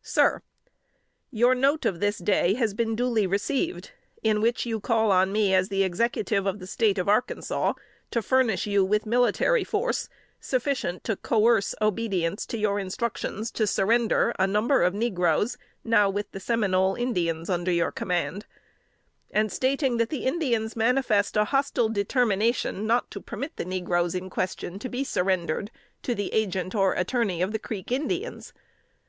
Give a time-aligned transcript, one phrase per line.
[0.00, 0.42] "SIR:
[1.32, 3.90] Your note of this day has been duly received,
[4.22, 7.72] in which you call on me as the Executive of the State of Arkansas
[8.12, 10.08] to furnish you military force,
[10.38, 16.30] sufficient to coerce obedience to your instructions to surrender a number of negroes, now with
[16.30, 18.46] the Seminole Indians under your command;
[19.32, 24.30] and stating that the Indians manifest a hostile determination not to permit the negroes in
[24.30, 25.72] question to be surrendered
[26.04, 28.52] to the agent or attorney of the Creek Indians.